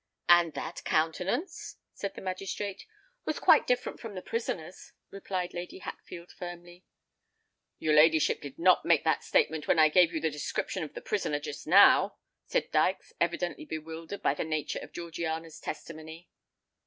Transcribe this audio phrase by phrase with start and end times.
[0.27, 2.87] "And that countenance?" said the magistrate.
[3.23, 6.83] "Was quite different from the prisoner's," replied Lady Hatfield firmly.
[7.77, 11.01] "Your ladyship did not make that statement when I gave you the description of the
[11.01, 12.15] prisoner just now,"
[12.47, 16.31] said Dykes, evidently bewildered by the nature of Georgiana's testimony.